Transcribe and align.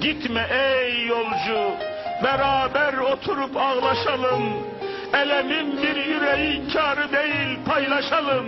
Gitme 0.00 0.46
ey 0.50 1.06
yolcu, 1.06 1.76
beraber 2.24 2.94
oturup 2.98 3.56
ağlaşalım. 3.56 4.42
Elemin 5.14 5.82
bir 5.82 5.96
yüreği 5.96 6.62
kârı 6.72 7.12
değil 7.12 7.58
paylaşalım. 7.66 8.46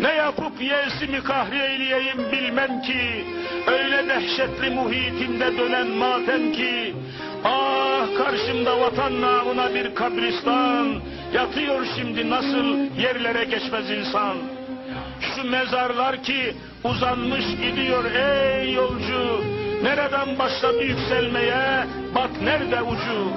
Ne 0.00 0.12
yapıp 0.12 0.62
yeğsimi 0.62 1.22
kahreyleyeyim 1.22 2.32
bilmem 2.32 2.82
ki, 2.82 3.24
öyle 3.66 4.08
dehşetli 4.08 4.70
muhitimde 4.70 5.58
dönen 5.58 5.86
matem 5.88 6.52
ki, 6.52 6.94
ah 7.44 8.16
karşımda 8.18 8.80
vatan 8.80 9.20
namına 9.20 9.74
bir 9.74 9.94
kabristan, 9.94 11.00
yatıyor 11.34 11.86
şimdi 11.96 12.30
nasıl 12.30 12.96
yerlere 13.00 13.44
geçmez 13.44 13.90
insan. 13.90 14.36
Şu 15.20 15.50
mezarlar 15.50 16.22
ki 16.22 16.54
uzanmış 16.84 17.44
gidiyor 17.62 18.04
ey 18.04 18.72
yolcu, 18.72 19.44
nereden 19.82 20.38
başladı 20.38 20.82
yükselmeye, 20.82 21.86
bak 22.14 22.30
nerede 22.42 22.82
ucu. 22.82 23.32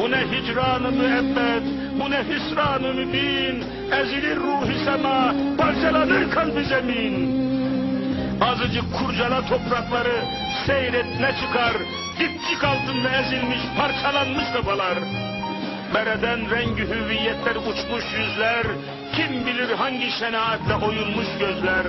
Bu 0.00 0.10
ne 0.10 0.20
hicranı 0.32 0.90
müebbet, 0.92 1.62
bu 2.00 2.10
ne 2.10 2.24
hüsranı 2.28 2.94
mübin, 2.94 3.64
ezilir 3.92 4.36
ruhi 4.36 4.84
sema, 4.84 5.34
parçalanır 5.58 6.30
kalbi 6.30 6.64
zemin. 6.64 7.46
Azıcık 8.40 8.84
kurcala 8.98 9.40
toprakları, 9.46 10.24
seyret 10.66 11.20
ne 11.20 11.30
çıkar, 11.40 11.76
dipçik 12.18 12.64
altında 12.64 13.10
ezilmiş, 13.20 13.60
parçalanmış 13.78 14.44
kafalar. 14.52 14.98
Bereden 15.94 16.50
rengi 16.50 16.82
hüviyetler 16.82 17.56
uçmuş 17.56 18.04
yüzler, 18.18 18.66
kim 19.16 19.46
bilir 19.46 19.70
hangi 19.70 20.10
şenaatle 20.18 20.74
oyulmuş 20.74 21.26
gözler. 21.40 21.86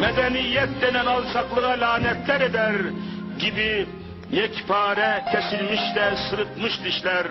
Medeniyet 0.00 0.68
denen 0.82 1.06
alçaklığa 1.06 1.80
lanetler 1.80 2.40
eder 2.40 2.74
gibi 3.38 3.86
yekpare 4.30 5.24
kesilmiş 5.32 5.80
de 5.94 6.16
sırıtmış 6.30 6.84
dişler. 6.84 7.26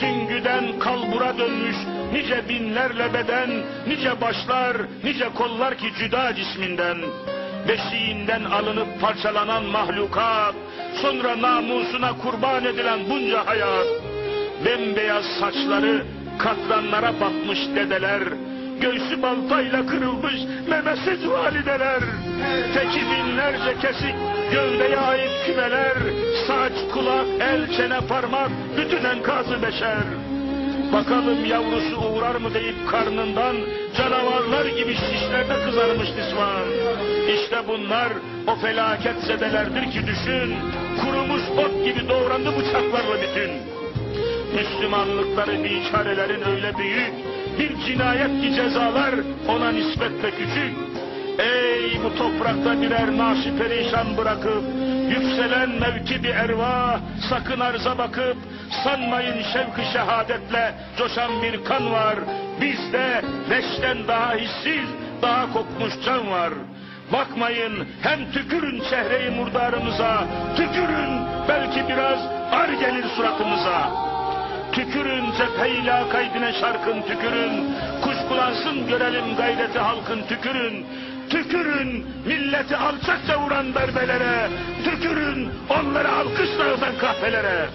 Süngüden 0.00 0.78
kalbura 0.78 1.38
dönmüş 1.38 1.76
nice 2.12 2.48
binlerle 2.48 3.14
beden, 3.14 3.50
nice 3.86 4.20
başlar, 4.20 4.76
nice 5.04 5.28
kollar 5.34 5.78
ki 5.78 5.86
cüda 5.98 6.34
cisminden. 6.34 6.98
Beşiğinden 7.68 8.44
alınıp 8.44 9.00
parçalanan 9.00 9.64
mahlukat, 9.64 10.54
sonra 11.02 11.42
namusuna 11.42 12.18
kurban 12.18 12.64
edilen 12.64 13.00
bunca 13.10 13.46
hayat. 13.46 13.86
Bembeyaz 14.64 15.24
saçları 15.40 16.06
katranlara 16.38 17.20
batmış 17.20 17.58
dedeler, 17.76 18.22
göğsü 18.80 19.22
baltayla 19.22 19.86
kırılmış 19.86 20.34
memesiz 20.68 21.28
valideler, 21.28 22.00
teki 22.74 23.00
binlerce 23.00 23.80
kesik 23.80 24.14
gövdeye 24.52 24.98
ait 24.98 25.30
kümeler, 25.46 25.96
saç, 26.46 26.72
kulak, 26.92 27.26
el, 27.40 27.76
çene, 27.76 28.00
parmak, 28.00 28.50
bütün 28.76 29.04
enkazı 29.04 29.62
beşer. 29.62 30.04
Bakalım 30.92 31.44
yavrusu 31.44 31.96
uğrar 31.96 32.34
mı 32.34 32.54
deyip 32.54 32.88
karnından 32.90 33.56
canavarlar 33.96 34.66
gibi 34.66 34.94
şişlerde 34.94 35.64
kızarmış 35.64 36.08
nisvan. 36.08 36.66
İşte 37.34 37.56
bunlar 37.68 38.08
o 38.46 38.56
felaket 38.56 39.22
zedelerdir 39.22 39.90
ki 39.90 40.06
düşün, 40.06 40.54
kurumuş 41.00 41.42
ot 41.58 41.84
gibi 41.84 42.08
doğrandı 42.08 42.48
bıçaklarla 42.58 43.16
bütün. 43.22 43.50
Müslümanlıkları 44.54 45.64
biçarelerin 45.64 46.42
öyle 46.42 46.78
büyük, 46.78 47.12
bir 47.58 47.86
cinayet 47.86 48.42
ki 48.42 48.54
cezalar 48.54 49.14
ona 49.48 49.70
nispetle 49.70 50.30
küçük. 50.30 50.76
Ey 51.38 52.04
bu 52.04 52.14
toprakta 52.18 52.82
birer 52.82 53.16
naşi 53.16 53.56
perişan 53.58 54.16
bırakıp, 54.16 54.64
yükselen 55.10 55.70
mevki 55.70 56.22
bir 56.24 56.34
erva, 56.34 57.00
sakın 57.30 57.60
arza 57.60 57.98
bakıp, 57.98 58.36
sanmayın 58.84 59.42
şevk 59.52 59.92
şehadetle 59.92 60.74
coşan 60.98 61.42
bir 61.42 61.64
kan 61.64 61.92
var. 61.92 62.18
Bizde 62.60 63.22
leşten 63.50 64.08
daha 64.08 64.34
hissiz, 64.34 64.88
daha 65.22 65.52
kokmuş 65.52 65.92
can 66.04 66.30
var. 66.30 66.52
Bakmayın 67.12 67.88
hem 68.02 68.32
tükürün 68.32 68.82
çehreyi 68.90 69.30
murdarımıza, 69.30 70.24
tükürün 70.56 71.10
belki 71.48 71.88
biraz 71.88 72.18
ar 72.52 72.68
gelir 72.68 73.04
suratımıza. 73.16 74.08
Tükürün 74.72 75.24
cepheyle 75.38 76.04
kaydine 76.12 76.52
şarkın 76.60 77.02
tükürün, 77.02 77.74
kuşkulansın 78.02 78.88
görelim 78.88 79.36
gayreti 79.36 79.78
halkın 79.78 80.22
tükürün. 80.28 80.86
Tükürün 81.30 82.06
milleti 82.26 82.76
alçakça 82.76 83.40
vuran 83.40 83.74
darbelere, 83.74 84.48
tükürün 84.84 85.50
onları 85.70 86.12
alkışla 86.12 86.64
öpen 86.64 86.98
kahvelere. 86.98 87.68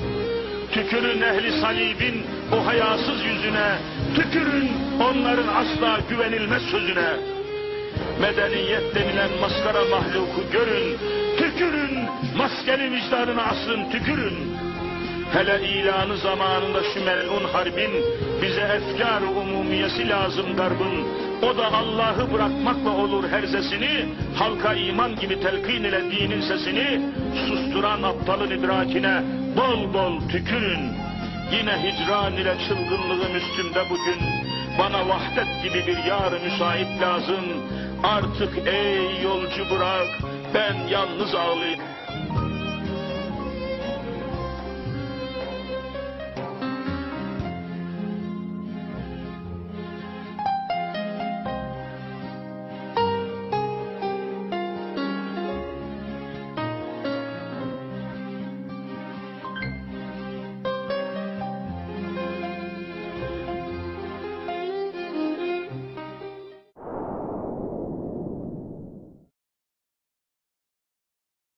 Tükürün 0.71 1.21
ehli 1.21 1.61
salibin 1.61 2.23
o 2.53 2.65
hayasız 2.65 3.25
yüzüne, 3.25 3.77
tükürün 4.15 4.71
onların 5.01 5.47
asla 5.47 5.99
güvenilmez 6.09 6.61
sözüne. 6.61 7.13
Medeniyet 8.21 8.95
denilen 8.95 9.29
maskara 9.41 9.85
mahluku 9.91 10.41
görün, 10.51 10.97
tükürün 11.37 11.99
maskeli 12.37 12.91
vicdanına 12.91 13.43
asın 13.43 13.91
tükürün. 13.91 14.57
Hele 15.33 15.67
ilanı 15.67 16.17
zamanında 16.17 16.83
şu 16.93 17.05
melun 17.05 17.43
harbin 17.53 17.91
bize 18.41 18.61
efkar 18.61 19.21
umumiyesi 19.21 20.09
lazım 20.09 20.55
garbın. 20.55 21.07
O 21.43 21.57
da 21.57 21.73
Allah'ı 21.73 22.33
bırakmakla 22.33 22.91
olur 22.91 23.29
herzesini, 23.29 24.05
halka 24.35 24.73
iman 24.73 25.15
gibi 25.15 25.39
telkin 25.41 25.83
ile 25.83 26.01
dinin 26.11 26.41
sesini, 26.41 27.01
susturan 27.47 28.03
aptalın 28.03 28.51
idrakine 28.51 29.23
bol 29.57 29.93
bol 29.93 30.29
tükürün. 30.29 30.83
Yine 31.51 31.73
hicran 31.83 32.33
ile 32.33 32.55
çılgınlığın 32.67 33.33
üstümde 33.35 33.83
bugün, 33.89 34.19
bana 34.79 35.09
vahdet 35.09 35.63
gibi 35.63 35.87
bir 35.87 36.03
yar 36.03 36.33
müsait 36.45 37.01
lazım. 37.01 37.45
Artık 38.03 38.67
ey 38.67 39.21
yolcu 39.23 39.69
bırak, 39.71 40.07
ben 40.53 40.87
yalnız 40.91 41.35
ağlayayım. 41.35 41.79